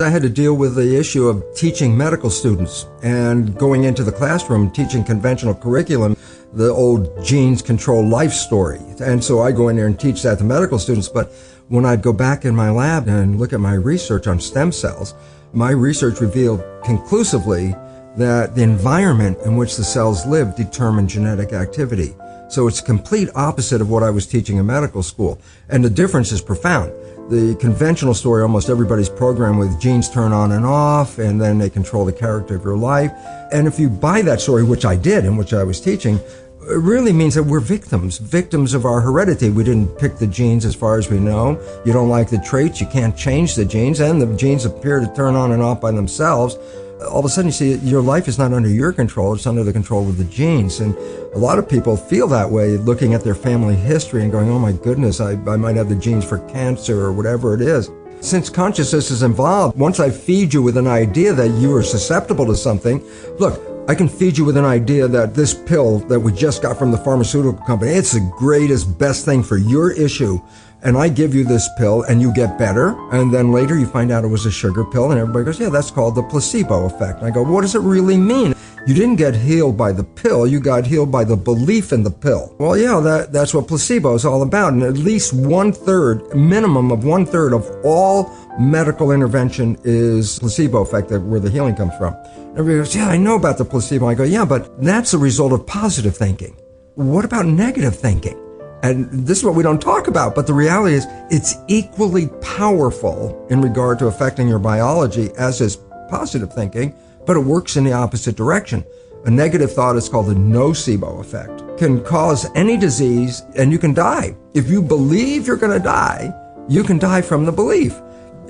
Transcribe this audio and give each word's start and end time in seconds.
I 0.00 0.10
had 0.10 0.22
to 0.22 0.28
deal 0.28 0.54
with 0.54 0.74
the 0.74 0.98
issue 0.98 1.28
of 1.28 1.44
teaching 1.54 1.96
medical 1.96 2.28
students 2.28 2.88
and 3.04 3.56
going 3.56 3.84
into 3.84 4.02
the 4.02 4.10
classroom 4.10 4.72
teaching 4.72 5.04
conventional 5.04 5.54
curriculum, 5.54 6.16
the 6.52 6.68
old 6.68 7.24
genes 7.24 7.62
control 7.62 8.04
life 8.04 8.32
story. 8.32 8.80
And 8.98 9.22
so 9.22 9.40
I 9.40 9.52
go 9.52 9.68
in 9.68 9.76
there 9.76 9.86
and 9.86 9.96
teach 9.96 10.24
that 10.24 10.38
to 10.38 10.44
medical 10.44 10.80
students. 10.80 11.08
But 11.08 11.30
when 11.68 11.84
I'd 11.84 12.02
go 12.02 12.12
back 12.12 12.44
in 12.44 12.56
my 12.56 12.70
lab 12.70 13.06
and 13.06 13.38
look 13.38 13.52
at 13.52 13.60
my 13.60 13.74
research 13.74 14.26
on 14.26 14.40
stem 14.40 14.72
cells, 14.72 15.14
my 15.52 15.70
research 15.70 16.20
revealed 16.20 16.64
conclusively 16.84 17.76
that 18.16 18.56
the 18.56 18.64
environment 18.64 19.38
in 19.44 19.54
which 19.54 19.76
the 19.76 19.84
cells 19.84 20.26
live 20.26 20.56
determine 20.56 21.06
genetic 21.06 21.52
activity. 21.52 22.16
So 22.48 22.66
it's 22.66 22.80
complete 22.80 23.28
opposite 23.36 23.80
of 23.80 23.90
what 23.90 24.02
I 24.02 24.10
was 24.10 24.26
teaching 24.26 24.56
in 24.56 24.66
medical 24.66 25.04
school. 25.04 25.40
And 25.68 25.84
the 25.84 25.90
difference 25.90 26.32
is 26.32 26.42
profound 26.42 26.92
the 27.30 27.56
conventional 27.60 28.14
story, 28.14 28.42
almost 28.42 28.68
everybody's 28.68 29.08
programmed 29.08 29.58
with 29.58 29.80
genes 29.80 30.10
turn 30.10 30.32
on 30.32 30.52
and 30.52 30.64
off, 30.64 31.18
and 31.18 31.40
then 31.40 31.58
they 31.58 31.70
control 31.70 32.04
the 32.04 32.12
character 32.12 32.56
of 32.56 32.64
your 32.64 32.76
life. 32.76 33.12
And 33.52 33.66
if 33.66 33.78
you 33.78 33.88
buy 33.88 34.22
that 34.22 34.40
story, 34.40 34.62
which 34.62 34.84
I 34.84 34.96
did 34.96 35.24
and 35.24 35.38
which 35.38 35.54
I 35.54 35.64
was 35.64 35.80
teaching, 35.80 36.16
it 36.16 36.78
really 36.78 37.12
means 37.12 37.34
that 37.34 37.42
we're 37.42 37.60
victims, 37.60 38.18
victims 38.18 38.74
of 38.74 38.84
our 38.84 39.00
heredity. 39.00 39.50
We 39.50 39.64
didn't 39.64 39.98
pick 39.98 40.16
the 40.16 40.26
genes 40.26 40.64
as 40.64 40.74
far 40.74 40.98
as 40.98 41.10
we 41.10 41.18
know. 41.18 41.60
You 41.84 41.92
don't 41.92 42.08
like 42.08 42.30
the 42.30 42.38
traits, 42.38 42.80
you 42.80 42.86
can't 42.86 43.16
change 43.16 43.54
the 43.54 43.64
genes, 43.64 44.00
and 44.00 44.20
the 44.20 44.34
genes 44.36 44.64
appear 44.64 45.00
to 45.00 45.14
turn 45.14 45.34
on 45.34 45.52
and 45.52 45.62
off 45.62 45.80
by 45.80 45.90
themselves 45.92 46.56
all 47.02 47.18
of 47.18 47.24
a 47.24 47.28
sudden 47.28 47.48
you 47.48 47.52
see 47.52 47.74
your 47.76 48.02
life 48.02 48.28
is 48.28 48.38
not 48.38 48.52
under 48.52 48.68
your 48.68 48.92
control, 48.92 49.34
it's 49.34 49.46
under 49.46 49.64
the 49.64 49.72
control 49.72 50.08
of 50.08 50.16
the 50.16 50.24
genes. 50.24 50.80
And 50.80 50.94
a 51.34 51.38
lot 51.38 51.58
of 51.58 51.68
people 51.68 51.96
feel 51.96 52.28
that 52.28 52.48
way 52.48 52.76
looking 52.76 53.14
at 53.14 53.22
their 53.22 53.34
family 53.34 53.74
history 53.74 54.22
and 54.22 54.32
going, 54.32 54.48
oh 54.50 54.58
my 54.58 54.72
goodness, 54.72 55.20
I, 55.20 55.32
I 55.32 55.56
might 55.56 55.76
have 55.76 55.88
the 55.88 55.96
genes 55.96 56.24
for 56.24 56.38
cancer 56.50 57.00
or 57.00 57.12
whatever 57.12 57.54
it 57.54 57.60
is. 57.60 57.90
Since 58.20 58.48
consciousness 58.48 59.10
is 59.10 59.22
involved, 59.22 59.76
once 59.76 60.00
I 60.00 60.08
feed 60.08 60.54
you 60.54 60.62
with 60.62 60.76
an 60.76 60.86
idea 60.86 61.32
that 61.34 61.50
you 61.50 61.74
are 61.74 61.82
susceptible 61.82 62.46
to 62.46 62.56
something, 62.56 63.04
look, 63.38 63.60
I 63.86 63.94
can 63.94 64.08
feed 64.08 64.38
you 64.38 64.46
with 64.46 64.56
an 64.56 64.64
idea 64.64 65.06
that 65.08 65.34
this 65.34 65.52
pill 65.52 65.98
that 66.00 66.18
we 66.18 66.32
just 66.32 66.62
got 66.62 66.78
from 66.78 66.90
the 66.90 66.96
pharmaceutical 66.96 67.62
company, 67.66 67.92
it's 67.92 68.12
the 68.12 68.32
greatest, 68.38 68.98
best 68.98 69.26
thing 69.26 69.42
for 69.42 69.58
your 69.58 69.92
issue 69.92 70.40
and 70.84 70.98
I 70.98 71.08
give 71.08 71.34
you 71.34 71.44
this 71.44 71.68
pill 71.78 72.02
and 72.02 72.20
you 72.20 72.32
get 72.32 72.58
better. 72.58 72.94
And 73.10 73.32
then 73.32 73.52
later 73.52 73.78
you 73.78 73.86
find 73.86 74.12
out 74.12 74.22
it 74.22 74.28
was 74.28 74.46
a 74.46 74.50
sugar 74.50 74.84
pill 74.84 75.10
and 75.10 75.18
everybody 75.18 75.46
goes, 75.46 75.58
yeah, 75.58 75.70
that's 75.70 75.90
called 75.90 76.14
the 76.14 76.22
placebo 76.22 76.84
effect. 76.84 77.18
And 77.18 77.26
I 77.26 77.30
go, 77.30 77.42
what 77.42 77.62
does 77.62 77.74
it 77.74 77.80
really 77.80 78.18
mean? 78.18 78.54
You 78.86 78.92
didn't 78.92 79.16
get 79.16 79.34
healed 79.34 79.78
by 79.78 79.92
the 79.92 80.04
pill. 80.04 80.46
You 80.46 80.60
got 80.60 80.86
healed 80.86 81.10
by 81.10 81.24
the 81.24 81.36
belief 81.36 81.90
in 81.90 82.02
the 82.02 82.10
pill. 82.10 82.54
Well, 82.58 82.76
yeah, 82.76 83.00
that, 83.00 83.32
that's 83.32 83.54
what 83.54 83.66
placebo 83.66 84.14
is 84.14 84.26
all 84.26 84.42
about. 84.42 84.74
And 84.74 84.82
at 84.82 84.98
least 84.98 85.32
one 85.32 85.72
third, 85.72 86.34
minimum 86.36 86.92
of 86.92 87.02
one 87.02 87.24
third 87.24 87.54
of 87.54 87.66
all 87.82 88.30
medical 88.58 89.10
intervention 89.10 89.78
is 89.84 90.38
placebo 90.38 90.82
effect 90.82 91.10
where 91.10 91.40
the 91.40 91.50
healing 91.50 91.76
comes 91.76 91.96
from. 91.96 92.14
Everybody 92.58 92.76
goes, 92.76 92.94
yeah, 92.94 93.08
I 93.08 93.16
know 93.16 93.36
about 93.36 93.56
the 93.56 93.64
placebo. 93.64 94.06
I 94.06 94.14
go, 94.14 94.24
yeah, 94.24 94.44
but 94.44 94.82
that's 94.82 95.14
a 95.14 95.18
result 95.18 95.54
of 95.54 95.66
positive 95.66 96.14
thinking. 96.14 96.54
What 96.94 97.24
about 97.24 97.46
negative 97.46 97.98
thinking? 97.98 98.43
And 98.84 99.08
this 99.10 99.38
is 99.38 99.44
what 99.44 99.54
we 99.54 99.62
don't 99.62 99.80
talk 99.80 100.08
about, 100.08 100.34
but 100.34 100.46
the 100.46 100.52
reality 100.52 100.94
is 100.94 101.06
it's 101.30 101.54
equally 101.68 102.28
powerful 102.42 103.46
in 103.48 103.62
regard 103.62 103.98
to 104.00 104.08
affecting 104.08 104.46
your 104.46 104.58
biology 104.58 105.30
as 105.38 105.62
is 105.62 105.78
positive 106.10 106.52
thinking, 106.52 106.94
but 107.24 107.34
it 107.34 107.40
works 107.40 107.78
in 107.78 107.84
the 107.84 107.94
opposite 107.94 108.36
direction. 108.36 108.84
A 109.24 109.30
negative 109.30 109.72
thought 109.72 109.96
is 109.96 110.06
called 110.06 110.26
the 110.26 110.34
nocebo 110.34 111.18
effect. 111.18 111.78
Can 111.78 112.04
cause 112.04 112.46
any 112.54 112.76
disease 112.76 113.44
and 113.56 113.72
you 113.72 113.78
can 113.78 113.94
die. 113.94 114.36
If 114.52 114.68
you 114.68 114.82
believe 114.82 115.46
you're 115.46 115.56
going 115.56 115.72
to 115.72 115.82
die, 115.82 116.34
you 116.68 116.84
can 116.84 116.98
die 116.98 117.22
from 117.22 117.46
the 117.46 117.52
belief. 117.52 117.98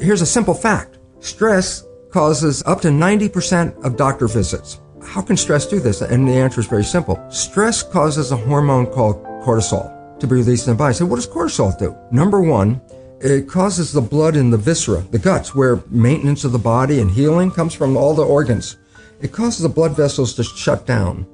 Here's 0.00 0.20
a 0.20 0.26
simple 0.26 0.54
fact. 0.54 0.98
Stress 1.20 1.84
causes 2.10 2.60
up 2.66 2.80
to 2.80 2.88
90% 2.88 3.84
of 3.84 3.96
doctor 3.96 4.26
visits. 4.26 4.80
How 5.00 5.22
can 5.22 5.36
stress 5.36 5.64
do 5.64 5.78
this? 5.78 6.00
And 6.00 6.26
the 6.26 6.32
answer 6.32 6.58
is 6.58 6.66
very 6.66 6.82
simple. 6.82 7.24
Stress 7.30 7.84
causes 7.84 8.32
a 8.32 8.36
hormone 8.36 8.86
called 8.86 9.22
cortisol 9.44 9.93
to 10.24 10.34
be 10.34 10.40
released 10.40 10.66
in 10.66 10.72
the 10.72 10.78
body. 10.78 10.94
So 10.94 11.06
what 11.06 11.16
does 11.16 11.26
cortisol 11.26 11.78
do? 11.78 11.96
Number 12.10 12.40
one, 12.40 12.80
it 13.20 13.48
causes 13.48 13.92
the 13.92 14.00
blood 14.00 14.36
in 14.36 14.50
the 14.50 14.56
viscera, 14.56 15.00
the 15.10 15.18
guts, 15.18 15.54
where 15.54 15.82
maintenance 15.88 16.44
of 16.44 16.52
the 16.52 16.58
body 16.58 17.00
and 17.00 17.10
healing 17.10 17.50
comes 17.50 17.74
from 17.74 17.96
all 17.96 18.14
the 18.14 18.24
organs. 18.24 18.76
It 19.20 19.32
causes 19.32 19.62
the 19.62 19.68
blood 19.68 19.96
vessels 19.96 20.34
to 20.34 20.44
shut 20.44 20.86
down 20.86 21.26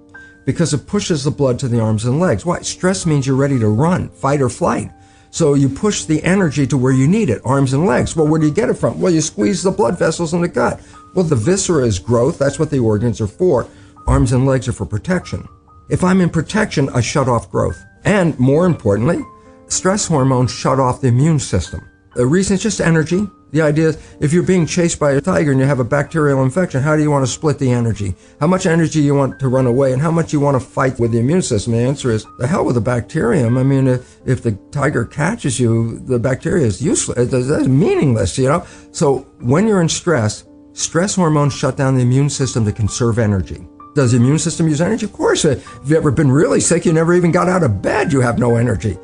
because 0.45 0.73
it 0.75 0.87
pushes 0.87 1.25
the 1.25 1.31
blood 1.31 1.59
to 1.59 1.69
the 1.69 1.81
arms 1.81 2.05
and 2.05 2.21
legs. 2.21 2.47
Why? 2.47 2.61
Stress 2.61 3.06
means 3.06 3.27
you're 3.27 3.37
ready 3.37 3.59
to 3.59 3.69
run, 3.69 4.09
fight 4.11 4.41
or 4.41 4.49
flight. 4.49 4.91
So 5.31 5.55
you 5.55 5.69
push 5.69 6.05
the 6.05 6.22
energy 6.25 6.67
to 6.67 6.77
where 6.77 6.93
you 6.93 7.07
need 7.07 7.31
it, 7.31 7.41
arms 7.45 7.72
and 7.72 7.87
legs. 7.87 8.17
Well, 8.17 8.27
where 8.27 8.41
do 8.41 8.47
you 8.47 8.55
get 8.55 8.69
it 8.69 8.75
from? 8.75 9.01
Well, 9.01 9.12
you 9.12 9.21
squeeze 9.21 9.62
the 9.62 9.71
blood 9.71 9.99
vessels 9.99 10.34
in 10.34 10.41
the 10.41 10.49
gut. 10.49 10.81
Well, 11.15 11.25
the 11.25 11.37
viscera 11.37 11.84
is 11.84 11.99
growth. 11.99 12.39
That's 12.39 12.59
what 12.59 12.71
the 12.71 12.81
organs 12.81 13.21
are 13.21 13.27
for. 13.27 13.69
Arms 14.07 14.33
and 14.33 14.47
legs 14.47 14.69
are 14.69 14.72
for 14.72 14.87
protection. 14.87 15.47
If 15.89 16.05
I'm 16.05 16.21
in 16.21 16.31
protection, 16.31 16.89
I 16.91 17.01
shut 17.01 17.28
off 17.28 17.51
growth. 17.51 17.81
And 18.05 18.38
more 18.38 18.66
importantly, 18.66 19.21
stress 19.69 20.06
hormones 20.06 20.50
shut 20.50 20.81
off 20.81 21.00
the 21.00 21.09
immune 21.09 21.38
system. 21.38 21.81
The 22.15 22.27
reason 22.27 22.55
is 22.55 22.62
just 22.62 22.81
energy. 22.81 23.27
The 23.53 23.62
idea 23.62 23.88
is 23.88 23.99
if 24.21 24.33
you're 24.33 24.44
being 24.44 24.66
chased 24.66 24.99
by 25.00 25.12
a 25.12 25.21
tiger 25.21 25.50
and 25.50 25.61
you 25.61 25.66
have 25.66 25.81
a 25.81 25.84
bacterial 25.84 26.43
infection, 26.43 26.83
how 26.83 26.97
do 26.97 27.03
you 27.03 27.10
want 27.10 27.25
to 27.25 27.31
split 27.31 27.59
the 27.59 27.71
energy? 27.71 28.15
How 28.39 28.47
much 28.47 28.66
energy 28.66 29.00
you 29.00 29.15
want 29.15 29.41
to 29.41 29.49
run 29.49 29.66
away 29.66 29.93
and 29.93 30.00
how 30.00 30.10
much 30.10 30.33
you 30.33 30.41
want 30.41 30.60
to 30.60 30.65
fight 30.65 30.99
with 30.99 31.12
the 31.12 31.19
immune 31.19 31.43
system? 31.43 31.72
The 31.72 31.81
answer 31.81 32.10
is 32.10 32.27
the 32.39 32.47
hell 32.47 32.65
with 32.65 32.77
the 32.77 32.81
bacterium. 32.81 33.59
I 33.59 33.62
mean, 33.65 33.87
if, 33.87 34.19
if 34.25 34.43
the 34.43 34.53
tiger 34.71 35.05
catches 35.05 35.59
you, 35.59 35.99
the 36.00 36.19
bacteria 36.19 36.66
is 36.66 36.81
useless. 36.81 37.33
It's 37.33 37.69
meaningless, 37.69 38.39
you 38.39 38.49
know? 38.49 38.66
So 38.93 39.27
when 39.41 39.66
you're 39.66 39.83
in 39.83 39.89
stress, 39.89 40.44
stress 40.72 41.16
hormones 41.16 41.53
shut 41.53 41.77
down 41.77 41.97
the 41.97 42.03
immune 42.03 42.31
system 42.31 42.65
to 42.65 42.72
conserve 42.72 43.19
energy. 43.19 43.66
Does 43.95 44.12
the 44.12 44.19
immune 44.19 44.39
system 44.39 44.69
use 44.69 44.81
energy? 44.81 45.06
Of 45.06 45.12
course. 45.12 45.45
Uh, 45.45 45.51
if 45.51 45.81
you've 45.83 45.93
ever 45.93 46.11
been 46.11 46.31
really 46.31 46.61
sick, 46.61 46.84
you 46.84 46.93
never 46.93 47.15
even 47.15 47.33
got 47.33 47.49
out 47.49 47.62
of 47.62 47.83
bed, 47.83 48.12
you 48.12 48.21
have 48.21 48.39
no 48.39 48.56
energy. 48.56 48.99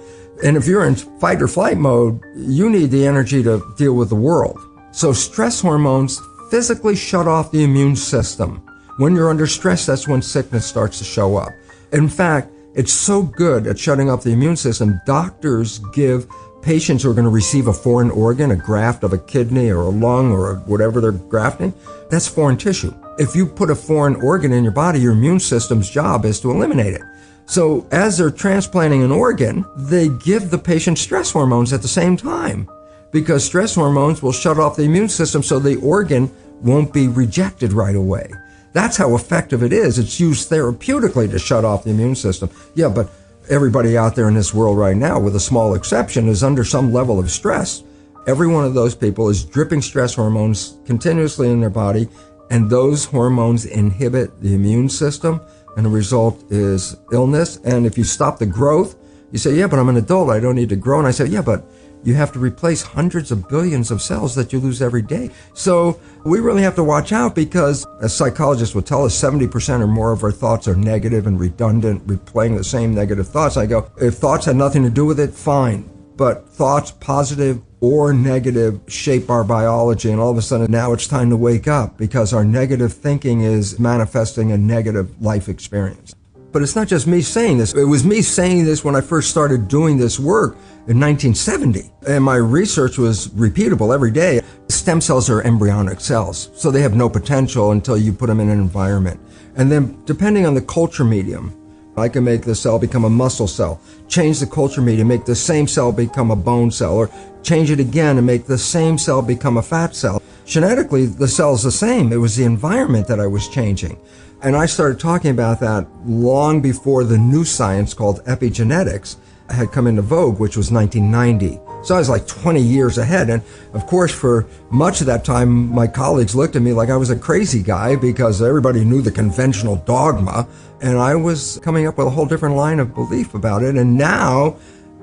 And 0.45 0.57
if 0.57 0.67
you're 0.67 0.85
in 0.85 0.95
fight 0.95 1.43
or 1.43 1.49
flight 1.49 1.79
mode, 1.79 2.21
you 2.37 2.69
need 2.69 2.91
the 2.91 3.07
energy 3.07 3.43
to 3.43 3.63
deal 3.77 3.95
with 3.95 4.11
the 4.11 4.17
world. 4.17 4.59
So 4.93 5.13
stress 5.13 5.61
hormones 5.61 6.21
physically 6.51 6.95
shut 6.95 7.27
off 7.27 7.51
the 7.51 7.65
immune 7.65 7.97
system. 7.97 8.63
When 8.99 9.15
you're 9.15 9.31
under 9.31 9.47
stress, 9.47 9.87
that's 9.87 10.07
when 10.07 10.23
sickness 10.23 10.67
starts 10.67 10.99
to 10.99 11.05
show 11.05 11.37
up. 11.37 11.51
In 11.93 12.09
fact, 12.09 12.51
it's 12.75 12.93
so 12.93 13.23
good 13.23 13.67
at 13.67 13.79
shutting 13.79 14.11
off 14.11 14.23
the 14.23 14.33
immune 14.33 14.57
system, 14.57 15.01
doctors 15.07 15.79
give 15.93 16.27
patients 16.63 17.03
who 17.03 17.11
are 17.11 17.15
going 17.15 17.25
to 17.25 17.31
receive 17.31 17.69
a 17.69 17.73
foreign 17.73 18.11
organ, 18.11 18.51
a 18.51 18.57
graft 18.57 19.05
of 19.05 19.13
a 19.13 19.19
kidney 19.19 19.71
or 19.71 19.83
a 19.83 19.89
lung 19.89 20.33
or 20.33 20.57
whatever 20.67 21.01
they're 21.01 21.13
grafting, 21.13 21.73
that's 22.11 22.29
foreign 22.29 22.57
tissue. 22.57 22.93
If 23.19 23.35
you 23.35 23.47
put 23.47 23.71
a 23.71 23.75
foreign 23.75 24.17
organ 24.17 24.53
in 24.53 24.63
your 24.63 24.73
body, 24.73 25.01
your 25.01 25.13
immune 25.13 25.41
system's 25.41 25.89
job 25.89 26.27
is 26.27 26.39
to 26.41 26.51
eliminate 26.51 26.93
it. 26.93 27.03
So 27.47 27.87
as 27.91 28.19
they're 28.19 28.31
transplanting 28.31 29.03
an 29.03 29.11
organ, 29.11 29.65
they 29.75 30.09
give 30.09 30.51
the 30.51 30.59
patient 30.59 30.99
stress 30.99 31.31
hormones 31.31 31.73
at 31.73 31.81
the 31.81 31.89
same 31.89 32.19
time 32.19 32.69
because 33.13 33.43
stress 33.43 33.75
hormones 33.75 34.23
will 34.23 34.33
shut 34.33 34.59
off 34.59 34.77
the 34.77 34.83
immune 34.83 35.09
system 35.09 35.43
so 35.43 35.59
the 35.59 35.77
organ 35.77 36.31
won't 36.61 36.93
be 36.93 37.09
rejected 37.09 37.73
right 37.73 37.97
away. 37.97 38.31
That's 38.75 38.99
how 38.99 39.15
effective 39.15 39.63
it 39.63 39.73
is. 39.73 39.99
It's 39.99 40.21
used 40.21 40.51
therapeutically 40.51 41.31
to 41.31 41.39
shut 41.39 41.65
off 41.65 41.85
the 41.85 41.91
immune 41.91 42.17
system. 42.17 42.51
Yeah, 42.75 42.91
but 42.91 43.09
everybody 43.49 43.97
out 43.97 44.15
there 44.15 44.29
in 44.29 44.35
this 44.35 44.53
world 44.53 44.77
right 44.77 44.97
now, 44.97 45.19
with 45.19 45.37
a 45.37 45.41
small 45.41 45.75
exception, 45.75 46.29
is 46.29 46.45
under 46.45 46.65
some 46.65 46.93
level 46.93 47.19
of 47.19 47.31
stress. 47.31 47.83
Every 48.27 48.49
one 48.49 48.67
of 48.67 48.75
those 48.75 48.95
people 48.95 49.31
is 49.31 49.45
dripping 49.45 49.81
stress 49.81 50.15
hormones 50.15 50.77
continuously 50.85 51.49
in 51.49 51.61
their 51.61 51.71
body 51.71 52.09
and 52.51 52.71
those 52.71 53.05
hormones 53.05 53.65
inhibit 53.67 54.41
the 54.41 54.55
immune 54.55 54.89
system, 54.89 55.41
and 55.77 55.85
the 55.85 55.91
result 55.91 56.43
is 56.51 56.97
illness. 57.13 57.59
And 57.65 57.87
if 57.87 57.99
you 57.99 58.05
stop 58.05 58.39
the 58.39 58.47
growth, 58.47 58.97
you 59.33 59.39
say, 59.39 59.55
Yeah, 59.55 59.67
but 59.67 59.79
I'm 59.79 59.89
an 59.89 59.97
adult, 59.97 60.31
I 60.31 60.41
don't 60.41 60.55
need 60.55 60.69
to 60.71 60.77
grow. 60.77 60.99
And 60.99 61.09
I 61.09 61.11
say, 61.11 61.27
Yeah, 61.27 61.43
but 61.43 61.65
you 62.07 62.15
have 62.15 62.33
to 62.33 62.39
replace 62.39 62.83
hundreds 62.83 63.33
of 63.33 63.49
billions 63.49 63.91
of 63.91 64.01
cells 64.01 64.35
that 64.37 64.53
you 64.53 64.61
lose 64.61 64.81
every 64.81 65.03
day. 65.03 65.29
So 65.55 66.01
we 66.25 66.39
really 66.39 66.63
have 66.63 66.77
to 66.77 66.85
watch 66.85 67.13
out 67.13 67.35
because, 67.35 67.85
as 68.01 68.17
psychologists 68.17 68.77
would 68.77 68.87
tell 68.87 69.05
us, 69.05 69.21
70% 69.21 69.81
or 69.81 69.89
more 69.89 70.13
of 70.13 70.23
our 70.23 70.31
thoughts 70.31 70.69
are 70.69 70.77
negative 70.77 71.27
and 71.27 71.39
redundant, 71.39 72.07
replaying 72.07 72.57
the 72.57 72.63
same 72.63 72.95
negative 72.95 73.27
thoughts. 73.27 73.57
I 73.57 73.67
go, 73.67 73.91
if 74.01 74.15
thoughts 74.15 74.47
had 74.47 74.55
nothing 74.55 74.85
to 74.85 74.91
do 74.91 75.05
with 75.05 75.19
it, 75.19 75.35
fine. 75.35 75.91
But 76.17 76.49
thoughts, 76.49 76.93
positive 76.93 77.61
or 77.87 78.13
negative 78.13 78.81
shape 78.89 79.31
our 79.31 79.45
biology. 79.45 80.11
And 80.11 80.21
all 80.21 80.31
of 80.31 80.37
a 80.37 80.43
sudden 80.43 80.71
now 80.71 80.93
it's 80.93 81.07
time 81.07 81.31
to 81.31 81.37
wake 81.37 81.69
up 81.69 81.97
because 81.97 82.33
our 82.33 82.45
negative 82.45 82.93
thinking 82.93 83.43
is 83.43 83.79
manifesting 83.79 84.51
a 84.51 84.59
negative 84.59 85.23
life 85.23 85.49
experience. 85.49 86.15
But 86.53 86.63
it's 86.63 86.75
not 86.75 86.89
just 86.89 87.07
me 87.07 87.21
saying 87.21 87.59
this. 87.59 87.75
It 87.75 87.85
was 87.85 88.05
me 88.05 88.23
saying 88.23 88.65
this 88.65 88.83
when 88.83 88.97
I 88.97 89.01
first 89.01 89.31
started 89.31 89.69
doing 89.69 89.99
this 89.99 90.19
work 90.19 90.55
in 90.89 90.99
1970. 90.99 91.91
And 92.09 92.25
my 92.25 92.37
research 92.37 92.99
was 92.99 93.29
repeatable 93.29 93.95
every 93.95 94.11
day. 94.11 94.41
Stem 94.69 95.01
cells 95.01 95.29
are 95.29 95.43
embryonic 95.43 96.01
cells, 96.01 96.51
so 96.55 96.71
they 96.71 96.81
have 96.81 96.95
no 96.95 97.09
potential 97.09 97.73
until 97.73 97.97
you 97.97 98.13
put 98.13 98.27
them 98.27 98.41
in 98.41 98.49
an 98.49 98.59
environment. 98.59 99.21
And 99.57 99.71
then 99.71 100.03
depending 100.07 100.47
on 100.47 100.55
the 100.55 100.63
culture 100.63 101.05
medium, 101.05 101.55
I 101.97 102.09
can 102.11 102.25
make 102.25 102.43
the 102.43 102.55
cell 102.55 102.79
become 102.79 103.05
a 103.05 103.11
muscle 103.11 103.49
cell, 103.49 103.81
change 104.07 104.41
the 104.41 104.47
culture 104.47 104.83
medium, 104.83 105.09
make 105.09 105.25
the 105.25 105.35
same 105.35 105.67
cell 105.67 105.93
become 105.93 106.31
a 106.31 106.37
bone 106.37 106.71
cell, 106.71 106.95
or 106.95 107.11
change 107.43 107.71
it 107.71 107.81
again 107.81 108.19
and 108.19 108.27
make 108.27 108.47
the 108.47 108.59
same 108.59 108.99
cell 108.99 109.23
become 109.23 109.57
a 109.57 109.63
fat 109.63 109.95
cell. 109.95 110.21
genetically, 110.45 111.07
the 111.07 111.27
cell's 111.27 111.63
the 111.63 111.73
same. 111.73 112.13
It 112.13 112.17
was 112.17 112.37
the 112.37 112.45
environment 112.45 113.07
that 113.09 113.19
I 113.19 113.27
was 113.27 113.49
changing. 113.49 113.99
And 114.43 114.55
I 114.55 114.67
started 114.67 115.01
talking 115.01 115.31
about 115.31 115.59
that 115.61 115.87
long 116.05 116.61
before 116.61 117.03
the 117.03 117.19
new 117.19 117.45
science 117.45 117.95
called 117.95 118.23
epigenetics 118.27 119.17
had 119.49 119.73
come 119.73 119.87
into 119.87 120.03
vogue, 120.03 120.39
which 120.39 120.57
was 120.57 120.71
1990. 120.71 121.61
So 121.87 121.95
I 121.95 121.99
was 121.99 122.09
like 122.09 122.27
20 122.27 122.61
years 122.61 122.99
ahead. 122.99 123.31
And 123.31 123.41
of 123.73 123.87
course, 123.87 124.13
for 124.13 124.45
much 124.71 125.01
of 125.01 125.07
that 125.07 125.25
time, 125.25 125.73
my 125.73 125.87
colleagues 125.87 126.35
looked 126.35 126.57
at 126.57 126.63
me 126.63 126.73
like 126.73 126.91
I 126.91 126.97
was 126.97 127.11
a 127.11 127.17
crazy 127.17 127.63
guy 127.63 127.95
because 127.95 128.43
everybody 128.43 128.85
knew 128.85 129.01
the 129.01 129.13
conventional 129.13 129.77
dogma. 129.77 130.49
And 130.81 130.99
I 130.99 131.15
was 131.15 131.61
coming 131.63 131.87
up 131.87 131.97
with 131.97 132.09
a 132.09 132.11
whole 132.11 132.27
different 132.27 132.57
line 132.57 132.81
of 132.81 132.93
belief 132.93 133.35
about 133.35 133.63
it. 133.63 133.77
And 133.77 133.97
now 133.97 134.57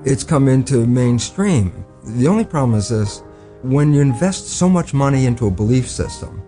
it's 0.04 0.24
come 0.24 0.46
into 0.46 0.86
mainstream. 0.86 1.86
The 2.04 2.28
only 2.28 2.44
problem 2.44 2.76
is 2.78 2.90
this 2.90 3.22
when 3.62 3.94
you 3.94 4.02
invest 4.02 4.48
so 4.48 4.68
much 4.68 4.92
money 4.92 5.24
into 5.24 5.46
a 5.46 5.50
belief 5.50 5.88
system, 5.88 6.42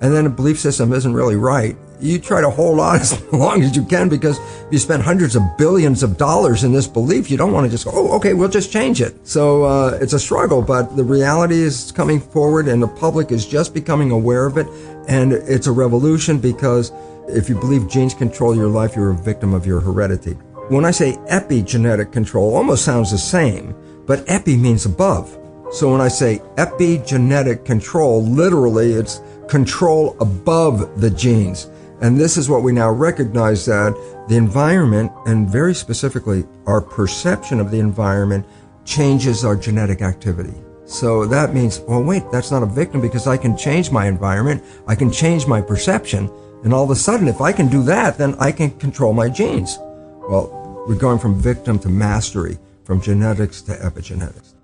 and 0.00 0.14
then 0.14 0.26
a 0.26 0.30
belief 0.30 0.58
system 0.58 0.92
isn't 0.92 1.12
really 1.12 1.36
right, 1.36 1.76
you 2.00 2.18
try 2.18 2.40
to 2.40 2.50
hold 2.50 2.78
on 2.78 2.96
as 3.00 3.20
long 3.32 3.62
as 3.62 3.74
you 3.76 3.84
can 3.84 4.08
because 4.08 4.38
you 4.70 4.78
spend 4.78 5.02
hundreds 5.02 5.36
of 5.36 5.42
billions 5.56 6.02
of 6.02 6.16
dollars 6.16 6.64
in 6.64 6.72
this 6.72 6.86
belief. 6.86 7.30
You 7.30 7.36
don't 7.36 7.52
want 7.52 7.66
to 7.66 7.70
just 7.70 7.84
go, 7.84 7.90
oh, 7.94 8.16
okay, 8.16 8.34
we'll 8.34 8.48
just 8.48 8.72
change 8.72 9.00
it. 9.00 9.26
So 9.26 9.64
uh, 9.64 9.98
it's 10.00 10.12
a 10.12 10.18
struggle, 10.18 10.62
but 10.62 10.96
the 10.96 11.04
reality 11.04 11.60
is 11.60 11.92
coming 11.92 12.20
forward 12.20 12.68
and 12.68 12.82
the 12.82 12.88
public 12.88 13.32
is 13.32 13.46
just 13.46 13.74
becoming 13.74 14.10
aware 14.10 14.46
of 14.46 14.56
it. 14.56 14.66
And 15.08 15.32
it's 15.32 15.66
a 15.66 15.72
revolution 15.72 16.38
because 16.38 16.92
if 17.28 17.48
you 17.48 17.58
believe 17.58 17.88
genes 17.88 18.14
control 18.14 18.54
your 18.54 18.68
life, 18.68 18.94
you're 18.94 19.10
a 19.10 19.16
victim 19.16 19.54
of 19.54 19.66
your 19.66 19.80
heredity. 19.80 20.32
When 20.68 20.84
I 20.84 20.90
say 20.90 21.14
epigenetic 21.30 22.12
control, 22.12 22.54
almost 22.54 22.84
sounds 22.84 23.10
the 23.10 23.18
same, 23.18 23.74
but 24.06 24.22
epi 24.28 24.56
means 24.56 24.84
above. 24.84 25.36
So 25.70 25.92
when 25.92 26.00
I 26.00 26.08
say 26.08 26.40
epigenetic 26.56 27.64
control, 27.64 28.24
literally 28.24 28.92
it's 28.92 29.20
control 29.48 30.16
above 30.18 31.00
the 31.00 31.10
genes. 31.10 31.68
And 32.00 32.18
this 32.18 32.36
is 32.36 32.48
what 32.48 32.62
we 32.62 32.72
now 32.72 32.90
recognize 32.90 33.66
that 33.66 33.92
the 34.28 34.36
environment, 34.36 35.12
and 35.26 35.48
very 35.48 35.74
specifically 35.74 36.46
our 36.66 36.80
perception 36.80 37.60
of 37.60 37.70
the 37.70 37.80
environment, 37.80 38.46
changes 38.84 39.44
our 39.44 39.56
genetic 39.56 40.00
activity. 40.00 40.54
So 40.86 41.26
that 41.26 41.52
means, 41.52 41.80
well, 41.80 42.02
wait, 42.02 42.22
that's 42.32 42.50
not 42.50 42.62
a 42.62 42.66
victim 42.66 43.02
because 43.02 43.26
I 43.26 43.36
can 43.36 43.54
change 43.54 43.90
my 43.90 44.06
environment. 44.06 44.64
I 44.86 44.94
can 44.94 45.10
change 45.10 45.46
my 45.46 45.60
perception. 45.60 46.30
And 46.64 46.72
all 46.72 46.84
of 46.84 46.90
a 46.90 46.96
sudden, 46.96 47.28
if 47.28 47.42
I 47.42 47.52
can 47.52 47.68
do 47.68 47.82
that, 47.82 48.16
then 48.16 48.34
I 48.38 48.52
can 48.52 48.70
control 48.78 49.12
my 49.12 49.28
genes. 49.28 49.76
Well, 49.78 50.84
we're 50.88 50.94
going 50.94 51.18
from 51.18 51.38
victim 51.38 51.78
to 51.80 51.90
mastery, 51.90 52.58
from 52.84 53.02
genetics 53.02 53.60
to 53.62 53.72
epigenetics. 53.72 54.54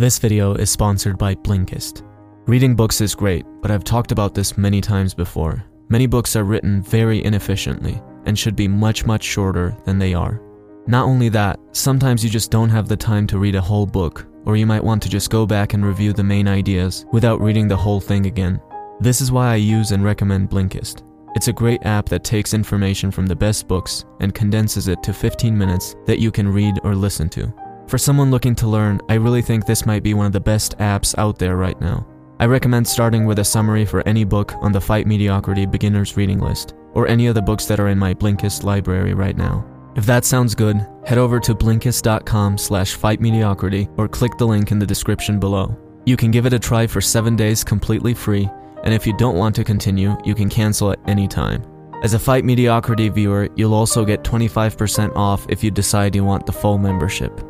This 0.00 0.18
video 0.18 0.54
is 0.54 0.70
sponsored 0.70 1.18
by 1.18 1.34
Blinkist. 1.34 2.04
Reading 2.46 2.74
books 2.74 3.02
is 3.02 3.14
great, 3.14 3.44
but 3.60 3.70
I've 3.70 3.84
talked 3.84 4.12
about 4.12 4.34
this 4.34 4.56
many 4.56 4.80
times 4.80 5.12
before. 5.12 5.62
Many 5.90 6.06
books 6.06 6.36
are 6.36 6.44
written 6.44 6.80
very 6.80 7.22
inefficiently 7.22 8.00
and 8.24 8.38
should 8.38 8.56
be 8.56 8.66
much, 8.66 9.04
much 9.04 9.22
shorter 9.22 9.76
than 9.84 9.98
they 9.98 10.14
are. 10.14 10.40
Not 10.86 11.04
only 11.04 11.28
that, 11.28 11.60
sometimes 11.72 12.24
you 12.24 12.30
just 12.30 12.50
don't 12.50 12.70
have 12.70 12.88
the 12.88 12.96
time 12.96 13.26
to 13.26 13.38
read 13.38 13.56
a 13.56 13.60
whole 13.60 13.84
book, 13.84 14.26
or 14.46 14.56
you 14.56 14.64
might 14.64 14.82
want 14.82 15.02
to 15.02 15.10
just 15.10 15.28
go 15.28 15.44
back 15.44 15.74
and 15.74 15.84
review 15.84 16.14
the 16.14 16.24
main 16.24 16.48
ideas 16.48 17.04
without 17.12 17.42
reading 17.42 17.68
the 17.68 17.76
whole 17.76 18.00
thing 18.00 18.24
again. 18.24 18.58
This 19.00 19.20
is 19.20 19.30
why 19.30 19.52
I 19.52 19.56
use 19.56 19.90
and 19.90 20.02
recommend 20.02 20.48
Blinkist. 20.48 21.02
It's 21.34 21.48
a 21.48 21.52
great 21.52 21.84
app 21.84 22.08
that 22.08 22.24
takes 22.24 22.54
information 22.54 23.10
from 23.10 23.26
the 23.26 23.36
best 23.36 23.68
books 23.68 24.06
and 24.20 24.34
condenses 24.34 24.88
it 24.88 25.02
to 25.02 25.12
15 25.12 25.58
minutes 25.58 25.94
that 26.06 26.20
you 26.20 26.30
can 26.30 26.48
read 26.48 26.76
or 26.84 26.94
listen 26.94 27.28
to. 27.28 27.52
For 27.90 27.98
someone 27.98 28.30
looking 28.30 28.54
to 28.54 28.68
learn, 28.68 29.00
I 29.08 29.14
really 29.14 29.42
think 29.42 29.66
this 29.66 29.84
might 29.84 30.04
be 30.04 30.14
one 30.14 30.24
of 30.24 30.30
the 30.30 30.38
best 30.38 30.78
apps 30.78 31.12
out 31.18 31.40
there 31.40 31.56
right 31.56 31.78
now. 31.80 32.06
I 32.38 32.46
recommend 32.46 32.86
starting 32.86 33.26
with 33.26 33.40
a 33.40 33.44
summary 33.44 33.84
for 33.84 34.06
any 34.06 34.22
book 34.22 34.54
on 34.62 34.70
the 34.70 34.80
Fight 34.80 35.08
Mediocrity 35.08 35.66
Beginner's 35.66 36.16
Reading 36.16 36.38
List, 36.38 36.74
or 36.94 37.08
any 37.08 37.26
of 37.26 37.34
the 37.34 37.42
books 37.42 37.66
that 37.66 37.80
are 37.80 37.88
in 37.88 37.98
my 37.98 38.14
Blinkist 38.14 38.62
library 38.62 39.12
right 39.12 39.36
now. 39.36 39.66
If 39.96 40.06
that 40.06 40.24
sounds 40.24 40.54
good, 40.54 40.86
head 41.04 41.18
over 41.18 41.40
to 41.40 41.52
blinkist.com 41.52 42.58
slash 42.58 42.96
fightmediocrity 42.96 43.92
or 43.98 44.06
click 44.06 44.38
the 44.38 44.46
link 44.46 44.70
in 44.70 44.78
the 44.78 44.86
description 44.86 45.40
below. 45.40 45.76
You 46.06 46.16
can 46.16 46.30
give 46.30 46.46
it 46.46 46.52
a 46.52 46.60
try 46.60 46.86
for 46.86 47.00
7 47.00 47.34
days 47.34 47.64
completely 47.64 48.14
free, 48.14 48.48
and 48.84 48.94
if 48.94 49.04
you 49.04 49.16
don't 49.16 49.36
want 49.36 49.56
to 49.56 49.64
continue, 49.64 50.16
you 50.24 50.36
can 50.36 50.48
cancel 50.48 50.92
at 50.92 51.00
any 51.08 51.26
time. 51.26 51.64
As 52.04 52.14
a 52.14 52.20
Fight 52.20 52.44
Mediocrity 52.44 53.08
viewer, 53.08 53.48
you'll 53.56 53.74
also 53.74 54.04
get 54.04 54.22
25% 54.22 55.16
off 55.16 55.44
if 55.48 55.64
you 55.64 55.72
decide 55.72 56.14
you 56.14 56.22
want 56.22 56.46
the 56.46 56.52
full 56.52 56.78
membership. 56.78 57.49